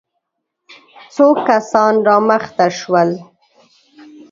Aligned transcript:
څو 1.13 1.27
کسان 1.47 1.93
را 2.07 2.17
مخته 2.29 2.65
شول. 2.79 3.09